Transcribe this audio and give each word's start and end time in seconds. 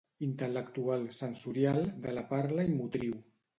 Intel·lectual, 0.27 1.03
sensorial, 1.17 1.79
de 2.07 2.17
la 2.21 2.25
parla 2.35 2.69
i 2.73 2.83
motriu. 2.83 3.25